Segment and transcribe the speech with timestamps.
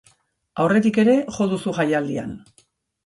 [0.63, 2.33] Aurretik ere jo duzu jaialdian.